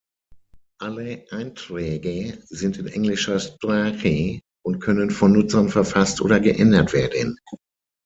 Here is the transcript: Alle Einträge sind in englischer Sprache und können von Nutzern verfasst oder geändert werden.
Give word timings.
Alle 0.79 1.25
Einträge 1.29 2.39
sind 2.47 2.77
in 2.77 2.87
englischer 2.87 3.39
Sprache 3.39 4.39
und 4.65 4.79
können 4.79 5.11
von 5.11 5.31
Nutzern 5.31 5.69
verfasst 5.69 6.21
oder 6.21 6.39
geändert 6.39 6.91
werden. 6.93 7.37